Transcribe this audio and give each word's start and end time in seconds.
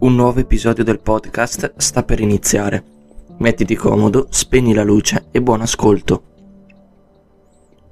Un 0.00 0.14
nuovo 0.14 0.40
episodio 0.40 0.82
del 0.82 0.98
podcast 0.98 1.74
sta 1.76 2.02
per 2.04 2.20
iniziare. 2.20 2.82
Mettiti 3.36 3.74
comodo, 3.74 4.28
spegni 4.30 4.72
la 4.72 4.82
luce 4.82 5.26
e 5.30 5.42
buon 5.42 5.60
ascolto. 5.60 6.22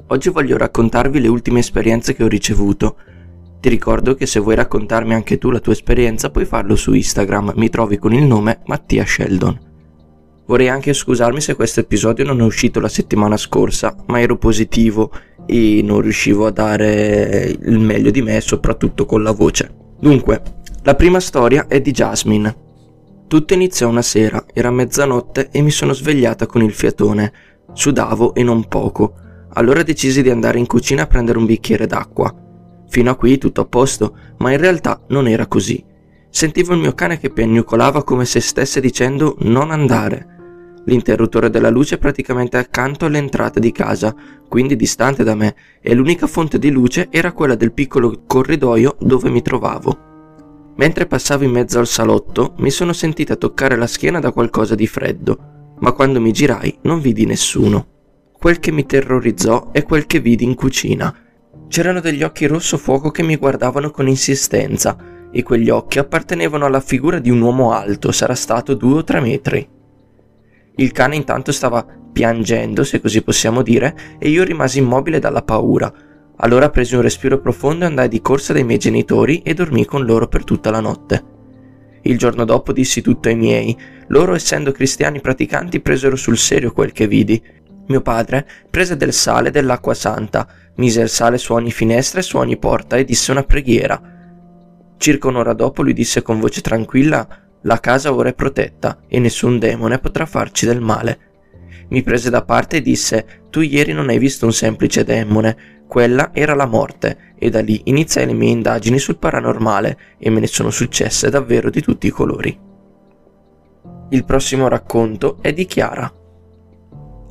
Oggi 0.06 0.30
voglio 0.30 0.56
raccontarvi 0.56 1.20
le 1.20 1.28
ultime 1.28 1.58
esperienze 1.58 2.14
che 2.14 2.24
ho 2.24 2.28
ricevuto. 2.28 2.96
Ti 3.60 3.68
ricordo 3.68 4.14
che 4.14 4.24
se 4.24 4.40
vuoi 4.40 4.54
raccontarmi 4.54 5.12
anche 5.12 5.36
tu 5.36 5.50
la 5.50 5.60
tua 5.60 5.74
esperienza 5.74 6.30
puoi 6.30 6.46
farlo 6.46 6.76
su 6.76 6.94
Instagram, 6.94 7.52
mi 7.56 7.68
trovi 7.68 7.98
con 7.98 8.14
il 8.14 8.24
nome 8.24 8.60
Mattia 8.64 9.04
Sheldon. 9.04 9.60
Vorrei 10.46 10.70
anche 10.70 10.94
scusarmi 10.94 11.42
se 11.42 11.56
questo 11.56 11.80
episodio 11.80 12.24
non 12.24 12.40
è 12.40 12.44
uscito 12.44 12.80
la 12.80 12.88
settimana 12.88 13.36
scorsa, 13.36 13.94
ma 14.06 14.18
ero 14.18 14.38
positivo 14.38 15.12
e 15.44 15.82
non 15.84 16.00
riuscivo 16.00 16.46
a 16.46 16.52
dare 16.52 17.54
il 17.60 17.78
meglio 17.78 18.10
di 18.10 18.22
me, 18.22 18.40
soprattutto 18.40 19.04
con 19.04 19.22
la 19.22 19.32
voce. 19.32 19.74
Dunque, 20.00 20.40
la 20.88 20.94
prima 20.94 21.20
storia 21.20 21.66
è 21.66 21.82
di 21.82 21.90
Jasmine. 21.90 22.56
Tutto 23.28 23.52
iniziò 23.52 23.90
una 23.90 24.00
sera, 24.00 24.46
era 24.54 24.70
mezzanotte 24.70 25.50
e 25.52 25.60
mi 25.60 25.70
sono 25.70 25.92
svegliata 25.92 26.46
con 26.46 26.62
il 26.62 26.72
fiatone. 26.72 27.30
Sudavo 27.74 28.32
e 28.32 28.42
non 28.42 28.68
poco. 28.68 29.12
Allora 29.50 29.82
decisi 29.82 30.22
di 30.22 30.30
andare 30.30 30.58
in 30.58 30.64
cucina 30.66 31.02
a 31.02 31.06
prendere 31.06 31.36
un 31.36 31.44
bicchiere 31.44 31.86
d'acqua. 31.86 32.34
Fino 32.88 33.10
a 33.10 33.16
qui 33.16 33.36
tutto 33.36 33.60
a 33.60 33.66
posto, 33.66 34.16
ma 34.38 34.50
in 34.50 34.56
realtà 34.56 35.02
non 35.08 35.28
era 35.28 35.46
così. 35.46 35.84
Sentivo 36.30 36.72
il 36.72 36.80
mio 36.80 36.94
cane 36.94 37.18
che 37.18 37.28
piagnucolava 37.28 38.02
come 38.02 38.24
se 38.24 38.40
stesse 38.40 38.80
dicendo 38.80 39.36
non 39.40 39.70
andare. 39.70 40.36
L'interruttore 40.86 41.50
della 41.50 41.68
luce 41.68 41.96
è 41.96 41.98
praticamente 41.98 42.56
accanto 42.56 43.04
all'entrata 43.04 43.60
di 43.60 43.72
casa, 43.72 44.14
quindi 44.48 44.74
distante 44.74 45.22
da 45.22 45.34
me, 45.34 45.54
e 45.82 45.92
l'unica 45.92 46.26
fonte 46.26 46.58
di 46.58 46.70
luce 46.70 47.08
era 47.10 47.32
quella 47.32 47.56
del 47.56 47.74
piccolo 47.74 48.22
corridoio 48.26 48.96
dove 49.00 49.28
mi 49.28 49.42
trovavo. 49.42 50.07
Mentre 50.78 51.06
passavo 51.06 51.42
in 51.42 51.50
mezzo 51.50 51.80
al 51.80 51.88
salotto, 51.88 52.54
mi 52.58 52.70
sono 52.70 52.92
sentita 52.92 53.34
toccare 53.34 53.76
la 53.76 53.88
schiena 53.88 54.20
da 54.20 54.30
qualcosa 54.30 54.76
di 54.76 54.86
freddo, 54.86 55.74
ma 55.80 55.90
quando 55.90 56.20
mi 56.20 56.30
girai 56.30 56.78
non 56.82 57.00
vidi 57.00 57.26
nessuno. 57.26 57.86
Quel 58.38 58.60
che 58.60 58.70
mi 58.70 58.86
terrorizzò 58.86 59.72
è 59.72 59.82
quel 59.82 60.06
che 60.06 60.20
vidi 60.20 60.44
in 60.44 60.54
cucina. 60.54 61.12
C'erano 61.66 61.98
degli 61.98 62.22
occhi 62.22 62.46
rosso 62.46 62.78
fuoco 62.78 63.10
che 63.10 63.24
mi 63.24 63.34
guardavano 63.34 63.90
con 63.90 64.06
insistenza, 64.06 64.96
e 65.32 65.42
quegli 65.42 65.68
occhi 65.68 65.98
appartenevano 65.98 66.64
alla 66.64 66.80
figura 66.80 67.18
di 67.18 67.30
un 67.30 67.40
uomo 67.40 67.72
alto, 67.72 68.12
sarà 68.12 68.36
stato 68.36 68.74
due 68.74 68.98
o 68.98 69.04
tre 69.04 69.20
metri. 69.20 69.68
Il 70.76 70.92
cane 70.92 71.16
intanto 71.16 71.50
stava 71.50 71.84
piangendo, 72.12 72.84
se 72.84 73.00
così 73.00 73.22
possiamo 73.22 73.62
dire, 73.62 74.16
e 74.20 74.28
io 74.28 74.44
rimasi 74.44 74.78
immobile 74.78 75.18
dalla 75.18 75.42
paura. 75.42 75.92
Allora 76.40 76.70
presi 76.70 76.94
un 76.94 77.02
respiro 77.02 77.40
profondo 77.40 77.84
e 77.84 77.88
andai 77.88 78.08
di 78.08 78.20
corsa 78.20 78.52
dai 78.52 78.64
miei 78.64 78.78
genitori 78.78 79.42
e 79.42 79.54
dormì 79.54 79.84
con 79.84 80.04
loro 80.04 80.28
per 80.28 80.44
tutta 80.44 80.70
la 80.70 80.80
notte. 80.80 81.36
Il 82.02 82.16
giorno 82.16 82.44
dopo 82.44 82.72
dissi 82.72 83.02
tutto 83.02 83.28
ai 83.28 83.36
miei. 83.36 83.76
Loro, 84.08 84.34
essendo 84.34 84.70
cristiani 84.70 85.20
praticanti, 85.20 85.80
presero 85.80 86.16
sul 86.16 86.38
serio 86.38 86.72
quel 86.72 86.92
che 86.92 87.08
vidi. 87.08 87.42
Mio 87.88 88.00
padre 88.02 88.46
prese 88.70 88.96
del 88.96 89.12
sale 89.12 89.48
e 89.48 89.50
dell'acqua 89.50 89.94
santa, 89.94 90.46
mise 90.76 91.00
il 91.00 91.08
sale 91.08 91.38
su 91.38 91.54
ogni 91.54 91.72
finestra 91.72 92.20
e 92.20 92.22
su 92.22 92.36
ogni 92.36 92.56
porta 92.56 92.96
e 92.96 93.04
disse 93.04 93.30
una 93.30 93.42
preghiera. 93.42 94.00
Circa 94.96 95.28
un'ora 95.28 95.54
dopo 95.54 95.82
lui 95.82 95.92
disse 95.92 96.22
con 96.22 96.38
voce 96.38 96.60
tranquilla 96.60 97.26
la 97.62 97.80
casa 97.80 98.14
ora 98.14 98.28
è 98.28 98.34
protetta 98.34 99.00
e 99.08 99.18
nessun 99.18 99.58
demone 99.58 99.98
potrà 99.98 100.26
farci 100.26 100.64
del 100.66 100.80
male. 100.80 101.18
Mi 101.88 102.02
prese 102.02 102.30
da 102.30 102.44
parte 102.44 102.76
e 102.76 102.82
disse 102.82 103.42
Tu 103.50 103.60
ieri 103.60 103.92
non 103.92 104.08
hai 104.08 104.18
visto 104.18 104.44
un 104.44 104.52
semplice 104.52 105.02
demone, 105.02 105.77
quella 105.88 106.30
era 106.32 106.54
la 106.54 106.66
morte, 106.66 107.34
e 107.38 107.50
da 107.50 107.60
lì 107.60 107.80
iniziai 107.84 108.26
le 108.26 108.34
mie 108.34 108.50
indagini 108.50 108.98
sul 108.98 109.16
paranormale 109.16 109.98
e 110.18 110.30
me 110.30 110.38
ne 110.40 110.46
sono 110.46 110.70
successe 110.70 111.30
davvero 111.30 111.70
di 111.70 111.80
tutti 111.80 112.06
i 112.06 112.10
colori. 112.10 112.56
Il 114.10 114.24
prossimo 114.24 114.68
racconto 114.68 115.38
è 115.40 115.52
di 115.52 115.64
Chiara. 115.64 116.12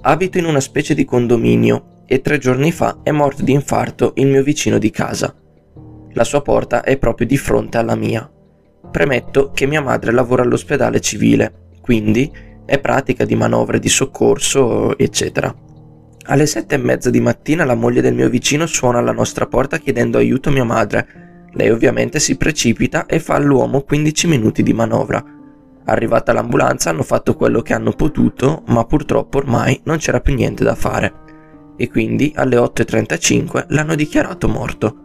Abito 0.01 0.37
in 0.37 0.45
una 0.45 0.59
specie 0.59 0.93
di 0.93 1.05
condominio 1.05 2.03
e 2.07 2.21
tre 2.21 2.37
giorni 2.37 2.71
fa 2.71 2.99
è 3.03 3.11
morto 3.11 3.43
di 3.43 3.51
infarto 3.51 4.13
il 4.15 4.27
mio 4.27 4.41
vicino 4.43 4.77
di 4.77 4.89
casa. 4.89 5.35
La 6.13 6.23
sua 6.23 6.41
porta 6.41 6.83
è 6.83 6.97
proprio 6.97 7.27
di 7.27 7.37
fronte 7.37 7.77
alla 7.77 7.95
mia. 7.95 8.29
Premetto 8.89 9.51
che 9.51 9.65
mia 9.65 9.81
madre 9.81 10.11
lavora 10.11 10.43
all'ospedale 10.43 10.99
civile, 10.99 11.69
quindi 11.81 12.31
è 12.65 12.79
pratica 12.79 13.25
di 13.25 13.35
manovre 13.35 13.79
di 13.79 13.89
soccorso, 13.89 14.97
eccetera. 14.97 15.53
Alle 16.29 16.45
sette 16.45 16.75
e 16.75 16.77
mezza 16.77 17.09
di 17.09 17.21
mattina 17.21 17.63
la 17.63 17.75
moglie 17.75 18.01
del 18.01 18.13
mio 18.13 18.29
vicino 18.29 18.65
suona 18.65 18.99
alla 18.99 19.11
nostra 19.13 19.47
porta 19.47 19.77
chiedendo 19.77 20.17
aiuto 20.17 20.49
a 20.49 20.51
mia 20.51 20.65
madre. 20.65 21.45
Lei 21.53 21.69
ovviamente 21.69 22.19
si 22.19 22.35
precipita 22.35 23.05
e 23.05 23.19
fa 23.19 23.35
all'uomo 23.35 23.81
15 23.81 24.27
minuti 24.27 24.61
di 24.61 24.73
manovra. 24.73 25.23
Arrivata 25.85 26.33
l'ambulanza 26.33 26.89
hanno 26.89 27.03
fatto 27.03 27.35
quello 27.35 27.61
che 27.61 27.73
hanno 27.73 27.91
potuto, 27.91 28.63
ma 28.67 28.83
purtroppo 28.83 29.37
ormai 29.37 29.79
non 29.85 29.97
c'era 29.97 30.19
più 30.19 30.33
niente 30.33 30.65
da 30.65 30.75
fare. 30.75 31.13
E 31.77 31.89
quindi 31.89 32.33
alle 32.35 32.57
8.35 32.57 33.67
l'hanno 33.69 33.95
dichiarato 33.95 34.49
morto. 34.49 34.97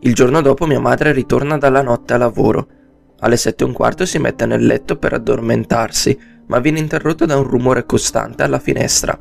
Il 0.00 0.12
giorno 0.14 0.42
dopo 0.42 0.66
mia 0.66 0.80
madre 0.80 1.12
ritorna 1.12 1.56
dalla 1.56 1.80
notte 1.80 2.12
a 2.12 2.18
lavoro 2.18 2.66
alle 3.24 3.36
sette 3.36 3.62
e 3.62 3.66
un 3.66 3.72
quarto 3.72 4.04
si 4.04 4.18
mette 4.18 4.46
nel 4.46 4.66
letto 4.66 4.96
per 4.96 5.12
addormentarsi, 5.12 6.18
ma 6.46 6.58
viene 6.58 6.80
interrotto 6.80 7.24
da 7.24 7.36
un 7.36 7.44
rumore 7.44 7.86
costante 7.86 8.42
alla 8.42 8.58
finestra. 8.58 9.18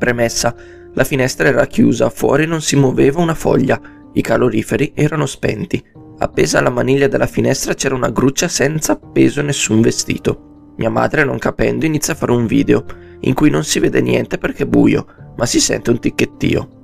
Premessa, 0.00 0.56
la 0.94 1.04
finestra 1.04 1.48
era 1.48 1.66
chiusa, 1.66 2.08
fuori 2.08 2.46
non 2.46 2.62
si 2.62 2.74
muoveva 2.76 3.20
una 3.20 3.34
foglia, 3.34 3.78
i 4.14 4.22
caloriferi 4.22 4.92
erano 4.94 5.26
spenti. 5.26 5.84
Appesa 6.16 6.58
alla 6.58 6.70
maniglia 6.70 7.06
della 7.06 7.26
finestra 7.26 7.74
c'era 7.74 7.94
una 7.94 8.08
gruccia 8.08 8.48
senza 8.48 8.92
appeso 8.92 9.42
nessun 9.42 9.82
vestito. 9.82 10.72
Mia 10.78 10.90
madre, 10.90 11.24
non 11.24 11.36
capendo, 11.36 11.84
inizia 11.84 12.14
a 12.14 12.16
fare 12.16 12.32
un 12.32 12.46
video, 12.46 12.86
in 13.20 13.34
cui 13.34 13.50
non 13.50 13.62
si 13.62 13.78
vede 13.78 14.00
niente 14.00 14.38
perché 14.38 14.62
è 14.62 14.66
buio, 14.66 15.06
ma 15.36 15.44
si 15.44 15.60
sente 15.60 15.90
un 15.90 16.00
ticchettio 16.00 16.78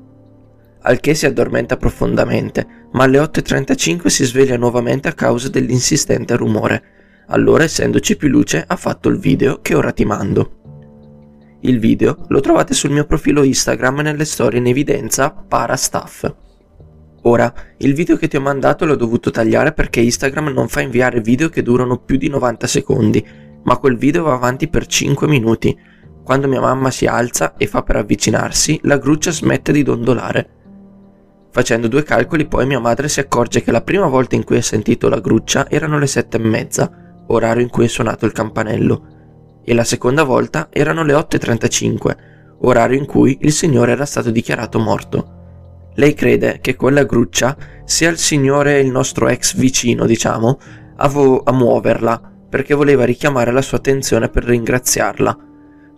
al 0.87 1.00
che 1.00 1.15
si 1.15 1.26
addormenta 1.26 1.76
profondamente, 1.76 2.87
ma 2.93 3.05
alle 3.05 3.19
8.35 3.19 4.06
si 4.06 4.25
sveglia 4.25 4.56
nuovamente 4.56 5.09
a 5.09 5.15
causa 5.15 5.49
dell'insistente 5.49 6.37
rumore. 6.37 6.82
Allora, 7.28 7.65
essendoci 7.65 8.16
più 8.16 8.28
luce, 8.28 8.62
ha 8.65 8.76
fatto 8.76 9.09
il 9.09 9.19
video 9.19 9.60
che 9.60 9.75
ora 9.75 9.91
ti 9.91 10.05
mando. 10.05 10.56
Il 11.66 11.81
video 11.81 12.19
lo 12.28 12.38
trovate 12.38 12.75
sul 12.75 12.93
mio 12.93 13.06
profilo 13.06 13.43
Instagram 13.43 13.99
nelle 13.99 14.25
storie 14.25 14.60
in 14.60 14.69
evidenza 14.69 15.32
Parastaff. 15.32 16.32
Ora, 17.22 17.53
il 17.78 17.93
video 17.93 18.16
che 18.16 18.28
ti 18.28 18.37
ho 18.37 18.41
mandato 18.41 18.84
l'ho 18.84 18.94
dovuto 18.94 19.32
tagliare 19.32 19.72
perché 19.72 19.99
Instagram 19.99 20.50
non 20.50 20.69
fa 20.69 20.82
inviare 20.82 21.21
video 21.21 21.49
che 21.49 21.62
durano 21.62 21.99
più 21.99 22.19
di 22.19 22.28
90 22.28 22.69
secondi, 22.69 23.26
ma 23.65 23.78
quel 23.78 23.97
video 23.97 24.22
va 24.22 24.34
avanti 24.34 24.69
per 24.69 24.87
5 24.87 25.26
minuti. 25.26 25.76
Quando 26.22 26.47
mia 26.47 26.60
mamma 26.60 26.93
si 26.93 27.06
alza 27.06 27.56
e 27.56 27.66
fa 27.66 27.82
per 27.82 27.97
avvicinarsi, 27.97 28.78
la 28.84 28.99
gruccia 28.99 29.32
smette 29.32 29.72
di 29.72 29.82
dondolare. 29.82 30.50
Facendo 31.50 31.88
due 31.88 32.05
calcoli 32.05 32.47
poi 32.47 32.65
mia 32.65 32.78
madre 32.78 33.09
si 33.09 33.19
accorge 33.19 33.65
che 33.65 33.72
la 33.72 33.82
prima 33.82 34.06
volta 34.06 34.37
in 34.37 34.44
cui 34.44 34.59
ha 34.59 34.62
sentito 34.62 35.09
la 35.09 35.19
gruccia 35.19 35.69
erano 35.69 35.99
le 35.99 36.06
sette 36.06 36.37
e 36.37 36.41
mezza, 36.41 37.25
orario 37.26 37.65
in 37.65 37.71
cui 37.71 37.87
è 37.87 37.88
suonato 37.88 38.25
il 38.25 38.31
campanello, 38.31 39.15
e 39.69 39.75
la 39.75 39.82
seconda 39.82 40.22
volta 40.22 40.69
erano 40.71 41.03
le 41.03 41.12
8.35, 41.12 42.16
orario 42.60 42.97
in 42.97 43.04
cui 43.04 43.38
il 43.41 43.53
signore 43.53 43.91
era 43.91 44.06
stato 44.06 44.31
dichiarato 44.31 44.78
morto. 44.78 45.91
Lei 45.97 46.15
crede 46.15 46.60
che 46.60 46.77
quella 46.77 47.03
gruccia 47.03 47.56
sia 47.84 48.09
il 48.09 48.16
signore, 48.16 48.78
il 48.78 48.91
nostro 48.93 49.26
ex 49.26 49.56
vicino, 49.56 50.06
diciamo, 50.06 50.60
a, 50.99 51.09
vo- 51.09 51.43
a 51.43 51.53
muoverla, 51.53 52.34
perché 52.49 52.75
voleva 52.75 53.05
richiamare 53.05 53.50
la 53.50 53.60
sua 53.60 53.78
attenzione 53.78 54.28
per 54.28 54.44
ringraziarla. 54.44 55.37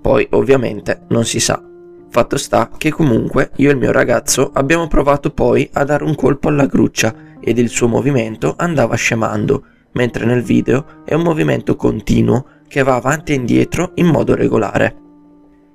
Poi, 0.00 0.26
ovviamente, 0.30 1.02
non 1.08 1.26
si 1.26 1.38
sa. 1.38 1.62
Fatto 2.08 2.38
sta 2.38 2.70
che 2.74 2.90
comunque 2.90 3.50
io 3.56 3.68
e 3.68 3.72
il 3.72 3.78
mio 3.78 3.92
ragazzo 3.92 4.50
abbiamo 4.54 4.88
provato 4.88 5.30
poi 5.30 5.68
a 5.74 5.84
dare 5.84 6.04
un 6.04 6.14
colpo 6.14 6.48
alla 6.48 6.64
gruccia 6.64 7.14
ed 7.38 7.58
il 7.58 7.68
suo 7.68 7.86
movimento 7.86 8.54
andava 8.56 8.96
scemando, 8.96 9.64
mentre 9.92 10.24
nel 10.24 10.42
video 10.42 11.02
è 11.04 11.14
un 11.14 11.22
movimento 11.22 11.76
continuo 11.76 12.46
che 12.68 12.82
va 12.82 12.96
avanti 12.96 13.32
e 13.32 13.36
indietro 13.36 13.92
in 13.94 14.06
modo 14.06 14.34
regolare. 14.34 14.96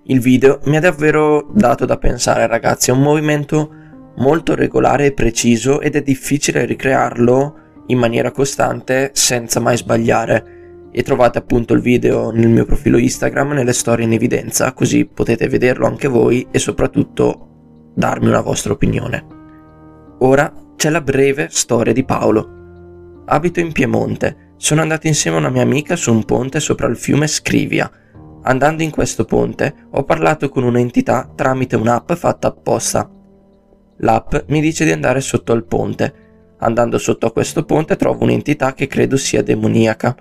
Il 0.06 0.20
video 0.20 0.60
mi 0.66 0.78
ha 0.78 0.82
davvero 0.82 1.50
dato 1.54 1.86
da 1.86 1.98
pensare 1.98 2.46
ragazzi, 2.48 2.90
è 2.90 2.94
un 2.94 3.02
movimento 3.02 3.74
molto 4.18 4.54
regolare 4.54 5.08
e 5.08 5.14
preciso 5.14 5.82
ed 5.82 5.96
è 5.96 6.02
difficile 6.02 6.66
ricrearlo 6.66 7.56
in 7.88 7.98
maniera 7.98 8.32
costante 8.32 9.12
senza 9.14 9.60
mai 9.60 9.78
sbagliare 9.78 10.90
e 10.92 11.02
trovate 11.02 11.40
appunto 11.40 11.74
il 11.74 11.82
video 11.82 12.30
nel 12.30 12.50
mio 12.50 12.66
profilo 12.66 12.98
Instagram 12.98 13.54
nelle 13.54 13.74
storie 13.74 14.06
in 14.06 14.14
evidenza, 14.14 14.74
così 14.74 15.06
potete 15.06 15.48
vederlo 15.48 15.88
anche 15.88 16.08
voi 16.08 16.46
e 16.52 16.60
soprattutto 16.60 17.48
darmi 17.96 18.28
una 18.28 18.42
vostra 18.42 18.74
opinione. 18.74 19.26
Ora 20.20 20.54
c'è 20.76 20.90
la 20.90 21.02
breve 21.02 21.48
storia 21.50 21.94
di 21.94 22.06
Paolo. 22.06 22.63
Abito 23.26 23.62
in 23.62 23.72
Piemonte, 23.72 24.52
sono 24.58 24.82
andato 24.82 25.08
insieme 25.08 25.38
a 25.38 25.40
una 25.40 25.50
mia 25.50 25.62
amica 25.62 25.96
su 25.96 26.12
un 26.12 26.26
ponte 26.26 26.60
sopra 26.60 26.88
il 26.88 26.98
fiume 26.98 27.28
Scrivia. 27.28 27.90
Andando 28.44 28.84
in 28.84 28.92
questo 28.92 29.24
ponte 29.24 29.88
ho 29.92 30.04
parlato 30.04 30.50
con 30.50 30.64
un'entità 30.64 31.32
tramite 31.34 31.78
un'app 31.78 32.12
fatta 32.14 32.50
apposta. 32.50 33.10
L'app 33.98 34.36
mi 34.48 34.60
dice 34.60 34.84
di 34.84 34.92
andare 34.92 35.22
sotto 35.22 35.54
al 35.54 35.66
ponte. 35.66 36.14
Andando 36.58 36.98
sotto 36.98 37.26
a 37.26 37.32
questo 37.32 37.64
ponte 37.64 37.96
trovo 37.96 38.24
un'entità 38.24 38.74
che 38.74 38.88
credo 38.88 39.16
sia 39.16 39.42
demoniaca. 39.42 40.16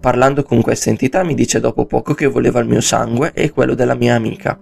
Parlando 0.00 0.44
con 0.44 0.62
questa 0.62 0.90
entità 0.90 1.24
mi 1.24 1.34
dice 1.34 1.58
dopo 1.58 1.86
poco 1.86 2.14
che 2.14 2.26
voleva 2.26 2.60
il 2.60 2.68
mio 2.68 2.80
sangue 2.80 3.32
e 3.32 3.50
quello 3.50 3.74
della 3.74 3.94
mia 3.94 4.14
amica. 4.14 4.56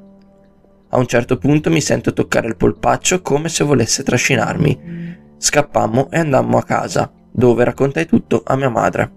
A 0.88 0.96
un 0.96 1.06
certo 1.06 1.36
punto 1.36 1.70
mi 1.70 1.82
sento 1.82 2.14
toccare 2.14 2.46
il 2.46 2.56
polpaccio 2.56 3.20
come 3.20 3.50
se 3.50 3.62
volesse 3.62 4.02
trascinarmi. 4.02 5.22
Scappammo 5.36 6.10
e 6.10 6.19
andammo 6.19 6.56
a 6.56 6.62
casa, 6.62 7.12
dove 7.36 7.64
raccontai 7.64 8.06
tutto 8.06 8.42
a 8.44 8.54
mia 8.54 8.69
madre. 8.69 9.10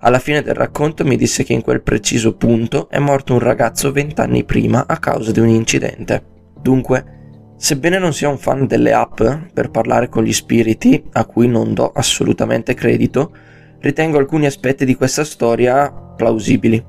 Alla 0.00 0.18
fine 0.18 0.42
del 0.42 0.54
racconto 0.54 1.04
mi 1.04 1.16
disse 1.16 1.44
che 1.44 1.52
in 1.52 1.62
quel 1.62 1.82
preciso 1.82 2.34
punto 2.34 2.88
è 2.88 2.98
morto 2.98 3.34
un 3.34 3.38
ragazzo 3.38 3.92
vent'anni 3.92 4.44
prima 4.44 4.84
a 4.86 4.98
causa 4.98 5.30
di 5.30 5.38
un 5.38 5.48
incidente. 5.48 6.24
Dunque, 6.60 7.52
sebbene 7.56 7.98
non 7.98 8.12
sia 8.12 8.28
un 8.28 8.38
fan 8.38 8.66
delle 8.66 8.92
app 8.92 9.22
per 9.52 9.70
parlare 9.70 10.08
con 10.08 10.24
gli 10.24 10.32
spiriti, 10.32 11.04
a 11.12 11.24
cui 11.24 11.46
non 11.46 11.72
do 11.72 11.92
assolutamente 11.94 12.74
credito, 12.74 13.32
ritengo 13.78 14.18
alcuni 14.18 14.46
aspetti 14.46 14.84
di 14.84 14.96
questa 14.96 15.22
storia 15.22 15.88
plausibili. 15.90 16.84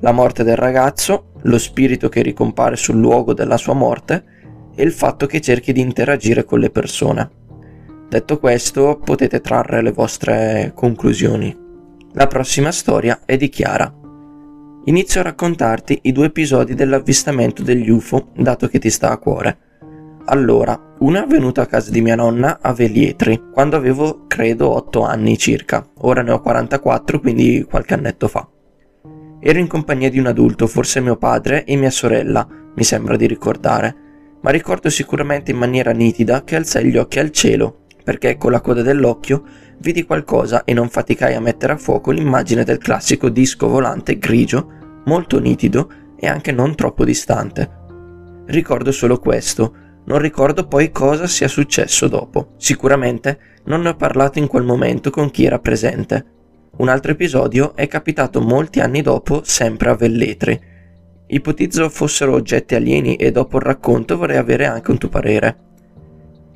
La 0.00 0.12
morte 0.12 0.42
del 0.42 0.56
ragazzo, 0.56 1.32
lo 1.42 1.58
spirito 1.58 2.08
che 2.08 2.22
ricompare 2.22 2.74
sul 2.74 2.96
luogo 2.96 3.32
della 3.32 3.56
sua 3.56 3.74
morte 3.74 4.24
e 4.74 4.82
il 4.82 4.92
fatto 4.92 5.26
che 5.26 5.40
cerchi 5.40 5.72
di 5.72 5.80
interagire 5.80 6.44
con 6.44 6.58
le 6.58 6.70
persone. 6.70 7.37
Detto 8.08 8.38
questo, 8.38 8.98
potete 9.04 9.42
trarre 9.42 9.82
le 9.82 9.92
vostre 9.92 10.72
conclusioni. 10.74 11.54
La 12.12 12.26
prossima 12.26 12.72
storia 12.72 13.20
è 13.26 13.36
di 13.36 13.50
Chiara. 13.50 13.92
Inizio 14.84 15.20
a 15.20 15.24
raccontarti 15.24 15.98
i 16.04 16.12
due 16.12 16.26
episodi 16.26 16.74
dell'avvistamento 16.74 17.62
degli 17.62 17.90
UFO, 17.90 18.28
dato 18.34 18.66
che 18.68 18.78
ti 18.78 18.88
sta 18.88 19.10
a 19.10 19.18
cuore. 19.18 19.58
Allora, 20.24 20.94
una 21.00 21.20
è 21.20 21.22
avvenuta 21.24 21.60
a 21.60 21.66
casa 21.66 21.90
di 21.90 22.00
mia 22.00 22.14
nonna 22.14 22.60
a 22.62 22.72
Velietri, 22.72 23.50
quando 23.52 23.76
avevo 23.76 24.24
credo 24.26 24.70
8 24.70 25.02
anni 25.02 25.36
circa, 25.36 25.86
ora 25.98 26.22
ne 26.22 26.30
ho 26.30 26.40
44, 26.40 27.20
quindi 27.20 27.66
qualche 27.68 27.92
annetto 27.92 28.26
fa. 28.26 28.48
Ero 29.38 29.58
in 29.58 29.66
compagnia 29.66 30.08
di 30.08 30.18
un 30.18 30.26
adulto, 30.26 30.66
forse 30.66 31.00
mio 31.00 31.16
padre 31.16 31.64
e 31.64 31.76
mia 31.76 31.90
sorella, 31.90 32.48
mi 32.74 32.84
sembra 32.84 33.16
di 33.16 33.26
ricordare, 33.26 33.94
ma 34.40 34.50
ricordo 34.50 34.88
sicuramente 34.88 35.50
in 35.50 35.58
maniera 35.58 35.92
nitida 35.92 36.42
che 36.42 36.56
alzai 36.56 36.86
gli 36.86 36.96
occhi 36.96 37.18
al 37.18 37.30
cielo, 37.30 37.86
perché 38.08 38.38
con 38.38 38.52
la 38.52 38.62
coda 38.62 38.80
dell'occhio 38.80 39.42
vidi 39.80 40.04
qualcosa 40.04 40.64
e 40.64 40.72
non 40.72 40.88
faticai 40.88 41.34
a 41.34 41.42
mettere 41.42 41.74
a 41.74 41.76
fuoco 41.76 42.10
l'immagine 42.10 42.64
del 42.64 42.78
classico 42.78 43.28
disco 43.28 43.68
volante 43.68 44.16
grigio, 44.16 45.02
molto 45.04 45.38
nitido 45.38 45.90
e 46.18 46.26
anche 46.26 46.50
non 46.50 46.74
troppo 46.74 47.04
distante. 47.04 47.70
Ricordo 48.46 48.92
solo 48.92 49.18
questo, 49.18 49.74
non 50.06 50.20
ricordo 50.20 50.66
poi 50.66 50.90
cosa 50.90 51.26
sia 51.26 51.48
successo 51.48 52.08
dopo. 52.08 52.54
Sicuramente 52.56 53.40
non 53.64 53.82
ne 53.82 53.90
ho 53.90 53.94
parlato 53.94 54.38
in 54.38 54.46
quel 54.46 54.64
momento 54.64 55.10
con 55.10 55.30
chi 55.30 55.44
era 55.44 55.58
presente, 55.58 56.24
un 56.78 56.88
altro 56.88 57.12
episodio 57.12 57.76
è 57.76 57.86
capitato 57.88 58.40
molti 58.40 58.80
anni 58.80 59.02
dopo, 59.02 59.42
sempre 59.44 59.90
a 59.90 59.94
Velletri. 59.94 60.58
Ipotizzo 61.26 61.90
fossero 61.90 62.32
oggetti 62.32 62.74
alieni 62.74 63.16
e 63.16 63.32
dopo 63.32 63.58
il 63.58 63.64
racconto 63.64 64.16
vorrei 64.16 64.38
avere 64.38 64.64
anche 64.64 64.92
un 64.92 64.96
tuo 64.96 65.10
parere. 65.10 65.67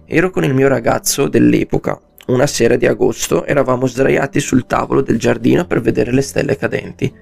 Ero 0.06 0.30
con 0.30 0.44
il 0.44 0.54
mio 0.54 0.68
ragazzo 0.68 1.28
dell'epoca. 1.28 2.00
Una 2.26 2.46
sera 2.46 2.76
di 2.76 2.86
agosto 2.86 3.44
eravamo 3.46 3.86
sdraiati 3.86 4.40
sul 4.40 4.66
tavolo 4.66 5.00
del 5.00 5.18
giardino 5.18 5.66
per 5.66 5.80
vedere 5.80 6.12
le 6.12 6.22
stelle 6.22 6.56
cadenti. 6.56 7.12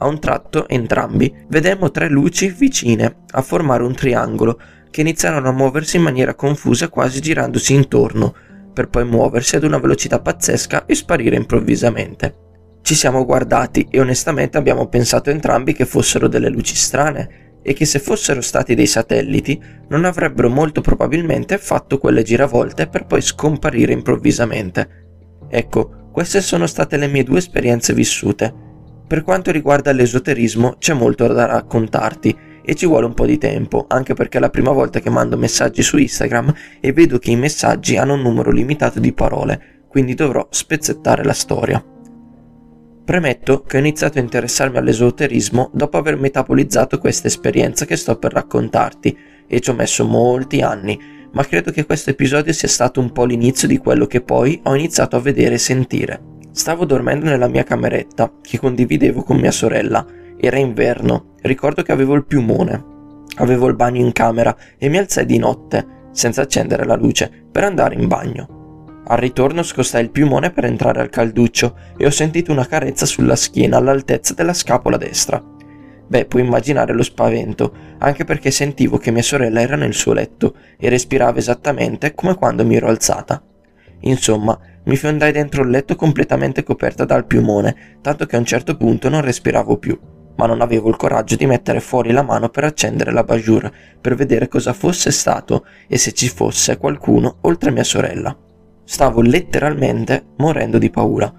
A 0.00 0.06
un 0.06 0.20
tratto, 0.20 0.68
entrambi, 0.68 1.32
vedemmo 1.48 1.90
tre 1.90 2.08
luci 2.08 2.48
vicine 2.48 3.24
a 3.30 3.42
formare 3.42 3.82
un 3.82 3.94
triangolo 3.94 4.60
che 4.90 5.00
iniziarono 5.00 5.48
a 5.48 5.52
muoversi 5.52 5.96
in 5.96 6.02
maniera 6.02 6.34
confusa 6.34 6.88
quasi 6.88 7.20
girandosi 7.20 7.74
intorno, 7.74 8.34
per 8.72 8.88
poi 8.88 9.04
muoversi 9.04 9.56
ad 9.56 9.64
una 9.64 9.78
velocità 9.78 10.20
pazzesca 10.20 10.86
e 10.86 10.94
sparire 10.94 11.36
improvvisamente. 11.36 12.34
Ci 12.82 12.94
siamo 12.94 13.24
guardati 13.24 13.88
e 13.90 14.00
onestamente 14.00 14.56
abbiamo 14.56 14.86
pensato 14.86 15.30
entrambi 15.30 15.72
che 15.72 15.84
fossero 15.84 16.28
delle 16.28 16.48
luci 16.48 16.76
strane 16.76 17.47
e 17.68 17.74
che 17.74 17.84
se 17.84 17.98
fossero 17.98 18.40
stati 18.40 18.74
dei 18.74 18.86
satelliti 18.86 19.62
non 19.88 20.06
avrebbero 20.06 20.48
molto 20.48 20.80
probabilmente 20.80 21.58
fatto 21.58 21.98
quelle 21.98 22.22
giravolte 22.22 22.86
per 22.86 23.04
poi 23.04 23.20
scomparire 23.20 23.92
improvvisamente. 23.92 24.88
Ecco, 25.50 26.08
queste 26.10 26.40
sono 26.40 26.66
state 26.66 26.96
le 26.96 27.08
mie 27.08 27.24
due 27.24 27.36
esperienze 27.36 27.92
vissute. 27.92 28.54
Per 29.06 29.22
quanto 29.22 29.50
riguarda 29.50 29.92
l'esoterismo 29.92 30.76
c'è 30.78 30.94
molto 30.94 31.26
da 31.26 31.44
raccontarti 31.44 32.34
e 32.64 32.74
ci 32.74 32.86
vuole 32.86 33.04
un 33.04 33.12
po' 33.12 33.26
di 33.26 33.36
tempo, 33.36 33.84
anche 33.86 34.14
perché 34.14 34.38
è 34.38 34.40
la 34.40 34.48
prima 34.48 34.72
volta 34.72 35.00
che 35.00 35.10
mando 35.10 35.36
messaggi 35.36 35.82
su 35.82 35.98
Instagram 35.98 36.54
e 36.80 36.92
vedo 36.94 37.18
che 37.18 37.32
i 37.32 37.36
messaggi 37.36 37.98
hanno 37.98 38.14
un 38.14 38.22
numero 38.22 38.50
limitato 38.50 38.98
di 38.98 39.12
parole, 39.12 39.84
quindi 39.88 40.14
dovrò 40.14 40.46
spezzettare 40.50 41.22
la 41.22 41.34
storia. 41.34 41.84
Premetto 43.08 43.62
che 43.62 43.78
ho 43.78 43.80
iniziato 43.80 44.18
a 44.18 44.20
interessarmi 44.20 44.76
all'esoterismo 44.76 45.70
dopo 45.72 45.96
aver 45.96 46.18
metabolizzato 46.18 46.98
questa 46.98 47.26
esperienza 47.26 47.86
che 47.86 47.96
sto 47.96 48.18
per 48.18 48.34
raccontarti 48.34 49.16
e 49.46 49.60
ci 49.60 49.70
ho 49.70 49.72
messo 49.72 50.04
molti 50.04 50.60
anni, 50.60 51.00
ma 51.32 51.42
credo 51.46 51.70
che 51.70 51.86
questo 51.86 52.10
episodio 52.10 52.52
sia 52.52 52.68
stato 52.68 53.00
un 53.00 53.10
po' 53.10 53.24
l'inizio 53.24 53.66
di 53.66 53.78
quello 53.78 54.04
che 54.04 54.20
poi 54.20 54.60
ho 54.62 54.74
iniziato 54.74 55.16
a 55.16 55.20
vedere 55.20 55.54
e 55.54 55.58
sentire. 55.58 56.20
Stavo 56.50 56.84
dormendo 56.84 57.24
nella 57.24 57.48
mia 57.48 57.64
cameretta, 57.64 58.30
che 58.42 58.58
condividevo 58.58 59.22
con 59.22 59.38
mia 59.38 59.52
sorella, 59.52 60.04
era 60.38 60.58
inverno, 60.58 61.32
ricordo 61.40 61.80
che 61.80 61.92
avevo 61.92 62.12
il 62.12 62.26
piumone. 62.26 62.84
Avevo 63.36 63.68
il 63.68 63.74
bagno 63.74 64.04
in 64.04 64.12
camera 64.12 64.54
e 64.76 64.90
mi 64.90 64.98
alzai 64.98 65.24
di 65.24 65.38
notte, 65.38 66.10
senza 66.12 66.42
accendere 66.42 66.84
la 66.84 66.94
luce, 66.94 67.46
per 67.50 67.64
andare 67.64 67.94
in 67.94 68.06
bagno. 68.06 68.57
Al 69.10 69.16
ritorno 69.16 69.62
scostai 69.62 70.02
il 70.02 70.10
piumone 70.10 70.50
per 70.50 70.66
entrare 70.66 71.00
al 71.00 71.08
calduccio 71.08 71.76
e 71.96 72.04
ho 72.04 72.10
sentito 72.10 72.52
una 72.52 72.66
carezza 72.66 73.06
sulla 73.06 73.36
schiena 73.36 73.78
all'altezza 73.78 74.34
della 74.34 74.52
scapola 74.52 74.98
destra. 74.98 75.42
Beh, 76.06 76.26
puoi 76.26 76.42
immaginare 76.42 76.92
lo 76.92 77.02
spavento, 77.02 77.72
anche 77.98 78.24
perché 78.24 78.50
sentivo 78.50 78.98
che 78.98 79.10
mia 79.10 79.22
sorella 79.22 79.62
era 79.62 79.76
nel 79.76 79.94
suo 79.94 80.12
letto 80.12 80.54
e 80.78 80.90
respirava 80.90 81.38
esattamente 81.38 82.14
come 82.14 82.34
quando 82.34 82.66
mi 82.66 82.76
ero 82.76 82.88
alzata. 82.88 83.42
Insomma, 84.00 84.58
mi 84.84 84.96
fiondai 84.96 85.32
dentro 85.32 85.62
il 85.62 85.70
letto 85.70 85.96
completamente 85.96 86.62
coperta 86.62 87.06
dal 87.06 87.26
piumone, 87.26 87.98
tanto 88.02 88.26
che 88.26 88.36
a 88.36 88.40
un 88.40 88.44
certo 88.44 88.76
punto 88.76 89.08
non 89.08 89.22
respiravo 89.22 89.78
più 89.78 89.98
ma 90.38 90.46
non 90.46 90.60
avevo 90.60 90.88
il 90.88 90.94
coraggio 90.94 91.34
di 91.34 91.46
mettere 91.46 91.80
fuori 91.80 92.12
la 92.12 92.22
mano 92.22 92.48
per 92.48 92.62
accendere 92.62 93.10
la 93.10 93.24
bajour, 93.24 93.72
per 94.00 94.14
vedere 94.14 94.46
cosa 94.46 94.72
fosse 94.72 95.10
stato 95.10 95.66
e 95.88 95.98
se 95.98 96.12
ci 96.12 96.28
fosse 96.28 96.76
qualcuno 96.76 97.38
oltre 97.40 97.72
mia 97.72 97.82
sorella. 97.82 98.38
Stavo 98.90 99.20
letteralmente 99.20 100.28
morendo 100.38 100.78
di 100.78 100.88
paura. 100.88 101.30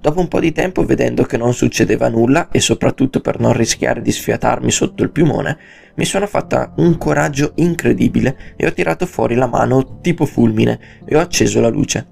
Dopo 0.00 0.18
un 0.18 0.28
po' 0.28 0.40
di 0.40 0.50
tempo, 0.50 0.86
vedendo 0.86 1.24
che 1.24 1.36
non 1.36 1.52
succedeva 1.52 2.08
nulla 2.08 2.48
e 2.50 2.58
soprattutto 2.58 3.20
per 3.20 3.38
non 3.38 3.52
rischiare 3.52 4.00
di 4.00 4.10
sfiatarmi 4.10 4.70
sotto 4.70 5.02
il 5.02 5.10
piumone, 5.10 5.58
mi 5.96 6.06
sono 6.06 6.26
fatta 6.26 6.72
un 6.78 6.96
coraggio 6.96 7.52
incredibile 7.56 8.54
e 8.56 8.66
ho 8.66 8.72
tirato 8.72 9.04
fuori 9.04 9.34
la 9.34 9.46
mano 9.46 10.00
tipo 10.00 10.24
fulmine 10.24 11.02
e 11.04 11.16
ho 11.18 11.20
acceso 11.20 11.60
la 11.60 11.68
luce. 11.68 12.06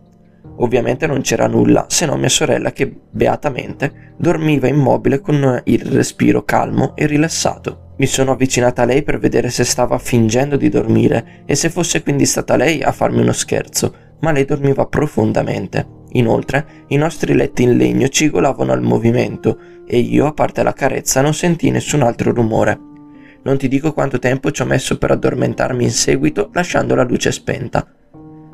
Ovviamente 0.57 1.07
non 1.07 1.23
c'era 1.23 1.47
nulla, 1.47 1.87
se 1.89 2.05
non 2.05 2.21
mia 2.21 2.29
sorella 2.29 2.71
che, 2.71 2.95
beatamente, 3.11 4.13
dormiva 4.19 4.69
immobile 4.69 5.21
con 5.21 5.63
il 5.65 5.81
respiro 5.81 6.45
calmo 6.45 6.95
e 6.95 7.07
rilassato. 7.07 7.95
Mi 7.97 8.07
sono 8.07 8.33
avvicinata 8.33 8.83
a 8.83 8.85
lei 8.85 9.03
per 9.03 9.19
vedere 9.19 9.49
se 9.49 9.65
stava 9.65 9.99
fingendo 9.99 10.59
di 10.59 10.69
dormire 10.69 11.43
e 11.47 11.55
se 11.55 11.71
fosse 11.71 12.03
quindi 12.03 12.27
stata 12.27 12.55
lei 12.55 12.83
a 12.83 12.93
farmi 12.93 13.23
uno 13.23 13.33
scherzo, 13.33 14.08
ma 14.21 14.33
lei 14.33 14.45
dormiva 14.45 14.87
profondamente. 14.87 15.97
Inoltre, 16.13 16.85
i 16.89 16.97
nostri 16.97 17.35
letti 17.35 17.63
in 17.63 17.77
legno 17.77 18.09
cigolavano 18.09 18.73
al 18.73 18.83
movimento 18.83 19.59
e 19.87 19.99
io, 19.99 20.27
a 20.27 20.33
parte 20.33 20.63
la 20.63 20.73
carezza, 20.73 21.21
non 21.21 21.35
sentii 21.35 21.71
nessun 21.71 22.03
altro 22.03 22.33
rumore. 22.33 22.79
Non 23.43 23.57
ti 23.57 23.69
dico 23.69 23.93
quanto 23.93 24.19
tempo 24.19 24.51
ci 24.51 24.63
ho 24.63 24.67
messo 24.67 24.99
per 24.99 25.11
addormentarmi 25.11 25.85
in 25.85 25.91
seguito 25.91 26.51
lasciando 26.53 26.95
la 26.95 27.05
luce 27.05 27.31
spenta. 27.31 27.87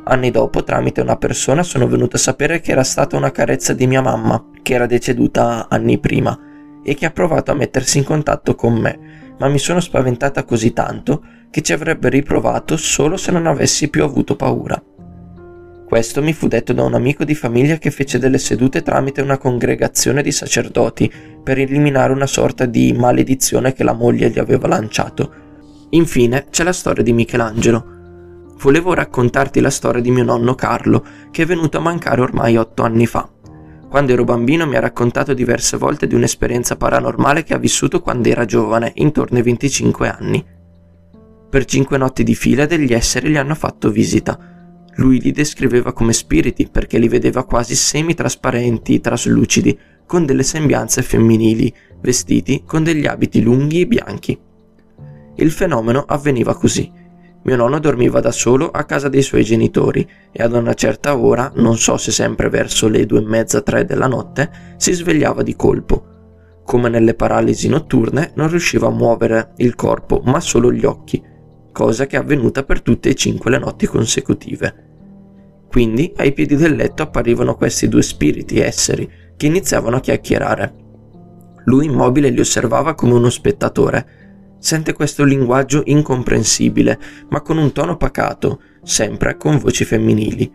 Anni 0.06 0.30
dopo, 0.30 0.62
tramite 0.64 1.00
una 1.00 1.16
persona, 1.16 1.62
sono 1.62 1.86
venuto 1.88 2.16
a 2.16 2.18
sapere 2.18 2.60
che 2.60 2.72
era 2.72 2.84
stata 2.84 3.16
una 3.16 3.30
carezza 3.30 3.72
di 3.72 3.86
mia 3.86 4.02
mamma, 4.02 4.50
che 4.62 4.74
era 4.74 4.86
deceduta 4.86 5.68
anni 5.70 5.98
prima, 5.98 6.38
e 6.84 6.94
che 6.94 7.06
ha 7.06 7.10
provato 7.10 7.50
a 7.50 7.54
mettersi 7.54 7.98
in 7.98 8.04
contatto 8.04 8.54
con 8.54 8.74
me, 8.74 8.98
ma 9.38 9.48
mi 9.48 9.58
sono 9.58 9.80
spaventata 9.80 10.44
così 10.44 10.72
tanto 10.72 11.24
che 11.50 11.62
ci 11.62 11.72
avrebbe 11.72 12.10
riprovato 12.10 12.76
solo 12.76 13.16
se 13.16 13.32
non 13.32 13.46
avessi 13.46 13.88
più 13.88 14.04
avuto 14.04 14.36
paura. 14.36 14.80
Questo 15.86 16.22
mi 16.22 16.32
fu 16.32 16.48
detto 16.48 16.72
da 16.72 16.82
un 16.82 16.94
amico 16.94 17.24
di 17.24 17.34
famiglia 17.34 17.76
che 17.76 17.90
fece 17.90 18.18
delle 18.18 18.38
sedute 18.38 18.82
tramite 18.82 19.20
una 19.20 19.38
congregazione 19.38 20.22
di 20.22 20.32
sacerdoti 20.32 21.12
per 21.42 21.58
eliminare 21.58 22.12
una 22.12 22.26
sorta 22.26 22.64
di 22.64 22.92
maledizione 22.92 23.72
che 23.74 23.84
la 23.84 23.92
moglie 23.92 24.30
gli 24.30 24.38
aveva 24.38 24.66
lanciato. 24.66 25.32
Infine 25.90 26.46
c'è 26.50 26.64
la 26.64 26.72
storia 26.72 27.02
di 27.02 27.12
Michelangelo, 27.12 27.94
volevo 28.62 28.94
raccontarti 28.94 29.60
la 29.60 29.70
storia 29.70 30.00
di 30.00 30.10
mio 30.10 30.24
nonno 30.24 30.54
Carlo, 30.54 31.04
che 31.30 31.42
è 31.42 31.46
venuto 31.46 31.76
a 31.76 31.80
mancare 31.80 32.22
ormai 32.22 32.56
otto 32.56 32.82
anni 32.82 33.06
fa. 33.06 33.28
Quando 33.88 34.12
ero 34.12 34.24
bambino 34.24 34.66
mi 34.66 34.76
ha 34.76 34.80
raccontato 34.80 35.34
diverse 35.34 35.76
volte 35.76 36.06
di 36.06 36.14
un'esperienza 36.14 36.76
paranormale 36.76 37.44
che 37.44 37.54
ha 37.54 37.58
vissuto 37.58 38.00
quando 38.00 38.28
era 38.28 38.44
giovane, 38.44 38.90
intorno 38.96 39.36
ai 39.36 39.44
25 39.44 40.08
anni. 40.08 40.44
Per 41.48 41.64
cinque 41.66 41.98
notti 41.98 42.24
di 42.24 42.34
fila 42.34 42.66
degli 42.66 42.92
esseri 42.92 43.28
gli 43.28 43.36
hanno 43.36 43.54
fatto 43.54 43.90
visita. 43.90 44.53
Lui 44.96 45.20
li 45.20 45.32
descriveva 45.32 45.92
come 45.92 46.12
spiriti 46.12 46.68
perché 46.70 46.98
li 46.98 47.08
vedeva 47.08 47.44
quasi 47.44 47.74
semi-trasparenti, 47.74 49.00
traslucidi, 49.00 49.78
con 50.06 50.26
delle 50.26 50.42
sembianze 50.42 51.02
femminili, 51.02 51.72
vestiti 52.00 52.62
con 52.66 52.84
degli 52.84 53.06
abiti 53.06 53.42
lunghi 53.42 53.80
e 53.80 53.86
bianchi. 53.86 54.38
Il 55.36 55.50
fenomeno 55.50 56.04
avveniva 56.06 56.54
così. 56.54 56.90
Mio 57.42 57.56
nonno 57.56 57.78
dormiva 57.78 58.20
da 58.20 58.30
solo 58.30 58.70
a 58.70 58.84
casa 58.84 59.08
dei 59.08 59.22
suoi 59.22 59.44
genitori 59.44 60.08
e 60.30 60.42
ad 60.42 60.52
una 60.52 60.74
certa 60.74 61.18
ora, 61.18 61.52
non 61.56 61.76
so 61.76 61.96
se 61.96 62.10
sempre 62.10 62.48
verso 62.48 62.88
le 62.88 63.04
due 63.04 63.20
e 63.20 63.26
mezza 63.26 63.60
tre 63.60 63.84
della 63.84 64.06
notte, 64.06 64.50
si 64.76 64.92
svegliava 64.92 65.42
di 65.42 65.56
colpo. 65.56 66.12
Come 66.64 66.88
nelle 66.88 67.14
paralisi 67.14 67.68
notturne 67.68 68.32
non 68.36 68.48
riusciva 68.48 68.86
a 68.86 68.90
muovere 68.90 69.52
il 69.56 69.74
corpo 69.74 70.22
ma 70.24 70.40
solo 70.40 70.72
gli 70.72 70.86
occhi, 70.86 71.22
cosa 71.72 72.06
che 72.06 72.16
è 72.16 72.20
avvenuta 72.20 72.62
per 72.62 72.80
tutte 72.80 73.10
e 73.10 73.14
cinque 73.14 73.50
le 73.50 73.58
notti 73.58 73.86
consecutive. 73.86 74.83
Quindi 75.74 76.12
ai 76.18 76.32
piedi 76.32 76.54
del 76.54 76.76
letto 76.76 77.02
apparivano 77.02 77.56
questi 77.56 77.88
due 77.88 78.00
spiriti 78.00 78.60
esseri 78.60 79.10
che 79.36 79.46
iniziavano 79.46 79.96
a 79.96 80.00
chiacchierare. 80.00 80.72
Lui 81.64 81.86
immobile 81.86 82.28
li 82.28 82.38
osservava 82.38 82.94
come 82.94 83.14
uno 83.14 83.28
spettatore. 83.28 84.54
Sente 84.60 84.92
questo 84.92 85.24
linguaggio 85.24 85.82
incomprensibile, 85.84 86.96
ma 87.30 87.40
con 87.40 87.58
un 87.58 87.72
tono 87.72 87.96
pacato, 87.96 88.60
sempre 88.84 89.36
con 89.36 89.58
voci 89.58 89.84
femminili. 89.84 90.48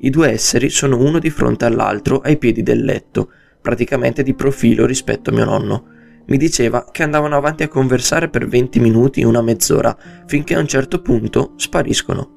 I 0.00 0.10
due 0.10 0.32
esseri 0.32 0.68
sono 0.68 0.98
uno 0.98 1.20
di 1.20 1.30
fronte 1.30 1.64
all'altro 1.64 2.18
ai 2.18 2.36
piedi 2.36 2.64
del 2.64 2.82
letto, 2.82 3.30
praticamente 3.62 4.24
di 4.24 4.34
profilo 4.34 4.84
rispetto 4.84 5.30
a 5.30 5.32
mio 5.32 5.44
nonno. 5.44 5.84
Mi 6.26 6.38
diceva 6.38 6.86
che 6.90 7.04
andavano 7.04 7.36
avanti 7.36 7.62
a 7.62 7.68
conversare 7.68 8.28
per 8.28 8.48
20 8.48 8.80
minuti, 8.80 9.22
una 9.22 9.42
mezz'ora, 9.42 9.96
finché 10.26 10.56
a 10.56 10.58
un 10.58 10.66
certo 10.66 11.00
punto 11.02 11.52
spariscono. 11.54 12.35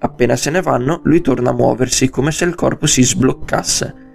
Appena 0.00 0.36
se 0.36 0.50
ne 0.50 0.62
vanno, 0.62 1.00
lui 1.04 1.20
torna 1.20 1.50
a 1.50 1.54
muoversi 1.54 2.08
come 2.08 2.30
se 2.30 2.44
il 2.44 2.54
corpo 2.54 2.86
si 2.86 3.02
sbloccasse 3.02 4.06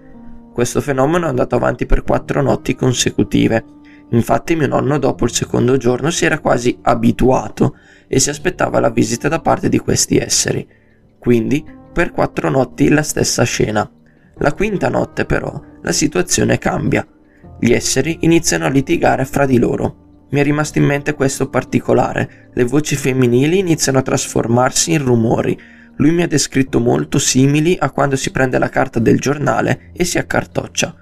questo 0.53 0.81
fenomeno 0.81 1.25
è 1.25 1.29
andato 1.29 1.55
avanti 1.55 1.87
per 1.87 2.03
quattro 2.03 2.43
notti 2.43 2.75
consecutive. 2.75 3.65
Infatti 4.11 4.55
mio 4.55 4.67
nonno 4.67 4.99
dopo 4.99 5.25
il 5.25 5.33
secondo 5.33 5.77
giorno 5.77 6.11
si 6.11 6.25
era 6.25 6.37
quasi 6.37 6.77
abituato 6.83 7.75
e 8.07 8.19
si 8.19 8.29
aspettava 8.29 8.79
la 8.79 8.91
visita 8.91 9.27
da 9.27 9.41
parte 9.41 9.67
di 9.67 9.79
questi 9.79 10.17
esseri. 10.17 10.65
Quindi 11.17 11.65
per 11.91 12.11
quattro 12.11 12.51
notti 12.51 12.87
la 12.89 13.01
stessa 13.01 13.41
scena. 13.43 13.89
La 14.35 14.53
quinta 14.53 14.89
notte 14.89 15.25
però 15.25 15.59
la 15.81 15.91
situazione 15.91 16.59
cambia. 16.59 17.05
Gli 17.59 17.73
esseri 17.73 18.19
iniziano 18.21 18.65
a 18.65 18.69
litigare 18.69 19.25
fra 19.25 19.47
di 19.47 19.57
loro. 19.57 20.02
Mi 20.33 20.39
è 20.39 20.43
rimasto 20.43 20.79
in 20.79 20.85
mente 20.85 21.13
questo 21.13 21.47
particolare. 21.47 22.49
Le 22.53 22.63
voci 22.63 22.95
femminili 22.95 23.59
iniziano 23.59 23.99
a 23.99 24.01
trasformarsi 24.01 24.91
in 24.91 25.05
rumori, 25.05 25.55
lui 25.97 26.11
mi 26.11 26.23
ha 26.23 26.27
descritto 26.27 26.79
molto 26.79 27.19
simili 27.19 27.77
a 27.79 27.91
quando 27.91 28.15
si 28.15 28.31
prende 28.31 28.57
la 28.57 28.69
carta 28.69 28.99
del 28.99 29.19
giornale 29.19 29.91
e 29.93 30.03
si 30.03 30.17
accartoccia. 30.17 30.95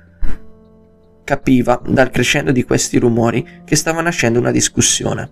Capiva, 1.24 1.82
dal 1.88 2.10
crescendo 2.10 2.52
di 2.52 2.66
questi 2.66 3.00
rumori, 3.00 3.62
che 3.64 3.78
stava 3.78 4.02
nascendo 4.02 4.38
una 4.38 4.52
discussione. 4.52 5.30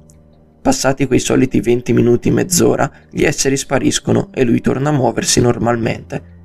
Passati 0.62 1.06
quei 1.06 1.20
soliti 1.20 1.60
20 1.60 1.92
minuti 1.92 2.32
mezz'ora, 2.32 2.90
gli 3.12 3.26
esseri 3.26 3.58
spariscono 3.58 4.30
e 4.34 4.46
lui 4.46 4.62
torna 4.62 4.90
a 4.90 4.94
muoversi 4.94 5.42
normalmente. 5.42 6.38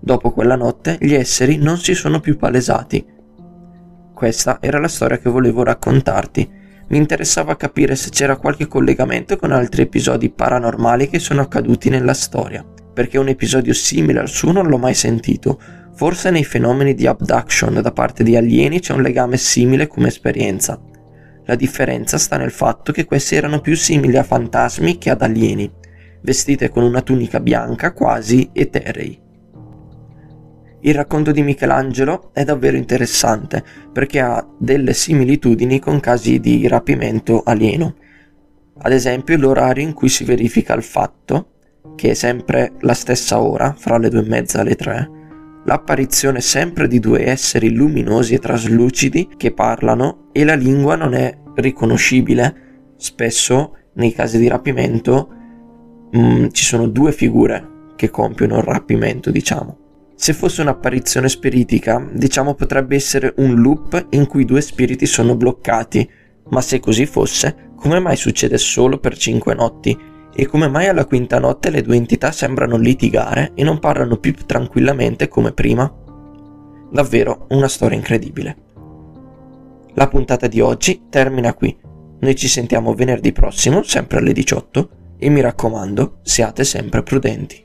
Dopo 0.00 0.30
quella 0.30 0.56
notte 0.56 0.96
gli 0.98 1.12
esseri 1.12 1.58
non 1.58 1.76
si 1.76 1.92
sono 1.92 2.20
più 2.20 2.38
palesati. 2.38 3.04
Questa 4.14 4.56
era 4.62 4.78
la 4.78 4.88
storia 4.88 5.18
che 5.18 5.28
volevo 5.28 5.62
raccontarti 5.64 6.62
mi 6.88 6.98
interessava 6.98 7.56
capire 7.56 7.96
se 7.96 8.10
c'era 8.10 8.36
qualche 8.36 8.66
collegamento 8.66 9.36
con 9.36 9.52
altri 9.52 9.82
episodi 9.82 10.30
paranormali 10.30 11.08
che 11.08 11.18
sono 11.18 11.40
accaduti 11.40 11.88
nella 11.88 12.14
storia, 12.14 12.64
perché 12.64 13.18
un 13.18 13.28
episodio 13.28 13.72
simile 13.72 14.20
al 14.20 14.28
suo 14.28 14.52
non 14.52 14.66
l'ho 14.66 14.78
mai 14.78 14.94
sentito. 14.94 15.60
Forse 15.94 16.30
nei 16.30 16.44
fenomeni 16.44 16.94
di 16.94 17.06
abduction 17.06 17.80
da 17.80 17.92
parte 17.92 18.24
di 18.24 18.36
alieni 18.36 18.80
c'è 18.80 18.92
un 18.92 19.02
legame 19.02 19.36
simile 19.36 19.86
come 19.86 20.08
esperienza. 20.08 20.80
La 21.46 21.54
differenza 21.54 22.18
sta 22.18 22.36
nel 22.36 22.50
fatto 22.50 22.90
che 22.90 23.04
questi 23.04 23.36
erano 23.36 23.60
più 23.60 23.76
simili 23.76 24.16
a 24.16 24.22
fantasmi 24.22 24.98
che 24.98 25.10
ad 25.10 25.22
alieni, 25.22 25.70
vestite 26.22 26.68
con 26.70 26.82
una 26.82 27.02
tunica 27.02 27.38
bianca 27.38 27.92
quasi 27.92 28.50
eterei. 28.52 29.23
Il 30.86 30.94
racconto 30.94 31.32
di 31.32 31.42
Michelangelo 31.42 32.28
è 32.34 32.44
davvero 32.44 32.76
interessante 32.76 33.64
perché 33.90 34.20
ha 34.20 34.46
delle 34.58 34.92
similitudini 34.92 35.78
con 35.78 35.98
casi 35.98 36.40
di 36.40 36.68
rapimento 36.68 37.42
alieno. 37.42 37.94
Ad 38.82 38.92
esempio 38.92 39.38
l'orario 39.38 39.82
in 39.82 39.94
cui 39.94 40.10
si 40.10 40.24
verifica 40.24 40.74
il 40.74 40.82
fatto, 40.82 41.52
che 41.96 42.10
è 42.10 42.14
sempre 42.14 42.72
la 42.80 42.92
stessa 42.92 43.40
ora, 43.40 43.74
fra 43.74 43.96
le 43.96 44.10
due 44.10 44.20
e 44.20 44.28
mezza 44.28 44.60
e 44.60 44.64
le 44.64 44.74
tre, 44.74 45.10
l'apparizione 45.64 46.42
sempre 46.42 46.86
di 46.86 47.00
due 47.00 47.28
esseri 47.28 47.70
luminosi 47.70 48.34
e 48.34 48.38
traslucidi 48.38 49.30
che 49.38 49.54
parlano 49.54 50.28
e 50.32 50.44
la 50.44 50.54
lingua 50.54 50.96
non 50.96 51.14
è 51.14 51.34
riconoscibile. 51.54 52.92
Spesso 52.96 53.74
nei 53.94 54.12
casi 54.12 54.36
di 54.36 54.48
rapimento 54.48 55.30
mh, 56.10 56.18
mm, 56.18 56.46
ci 56.50 56.64
sono 56.64 56.88
due 56.88 57.12
figure 57.12 57.68
che 57.96 58.10
compiono 58.10 58.58
il 58.58 58.64
rapimento, 58.64 59.30
diciamo. 59.30 59.78
Se 60.16 60.32
fosse 60.32 60.62
un'apparizione 60.62 61.28
spiritica, 61.28 62.06
diciamo 62.12 62.54
potrebbe 62.54 62.94
essere 62.94 63.34
un 63.38 63.60
loop 63.60 64.06
in 64.10 64.26
cui 64.26 64.44
due 64.44 64.60
spiriti 64.60 65.06
sono 65.06 65.36
bloccati, 65.36 66.08
ma 66.50 66.60
se 66.60 66.78
così 66.78 67.04
fosse, 67.04 67.72
come 67.74 67.98
mai 67.98 68.16
succede 68.16 68.56
solo 68.56 68.98
per 68.98 69.16
cinque 69.16 69.54
notti? 69.54 70.12
E 70.36 70.46
come 70.46 70.68
mai 70.68 70.88
alla 70.88 71.04
quinta 71.04 71.38
notte 71.38 71.70
le 71.70 71.82
due 71.82 71.96
entità 71.96 72.32
sembrano 72.32 72.76
litigare 72.76 73.52
e 73.54 73.62
non 73.64 73.78
parlano 73.78 74.16
più 74.16 74.34
tranquillamente 74.46 75.28
come 75.28 75.52
prima? 75.52 75.92
Davvero 76.90 77.46
una 77.50 77.68
storia 77.68 77.96
incredibile. 77.96 78.56
La 79.94 80.08
puntata 80.08 80.46
di 80.46 80.60
oggi 80.60 81.02
termina 81.08 81.54
qui. 81.54 81.76
Noi 82.20 82.34
ci 82.36 82.48
sentiamo 82.48 82.94
venerdì 82.94 83.32
prossimo, 83.32 83.82
sempre 83.82 84.18
alle 84.18 84.32
18, 84.32 84.88
e 85.18 85.28
mi 85.28 85.40
raccomando, 85.40 86.18
siate 86.22 86.64
sempre 86.64 87.02
prudenti. 87.02 87.63